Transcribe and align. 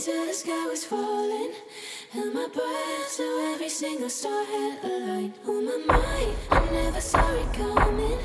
Until 0.00 0.24
the 0.24 0.32
sky 0.32 0.66
was 0.66 0.82
falling. 0.82 1.52
Held 2.10 2.32
my 2.32 2.48
breath 2.54 3.06
so 3.06 3.52
every 3.52 3.68
single 3.68 4.08
star 4.08 4.46
had 4.46 4.82
a 4.82 4.88
light 4.88 5.32
on 5.46 5.66
my 5.66 5.76
mind. 5.94 6.36
I 6.50 6.70
never 6.72 7.02
saw 7.02 7.30
it 7.34 7.52
coming. 7.52 8.18